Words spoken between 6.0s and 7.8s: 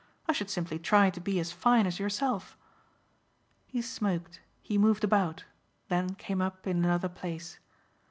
came up in another place.